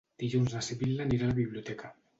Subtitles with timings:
[0.21, 1.95] Dilluns na Sibil·la anirà a la biblioteca.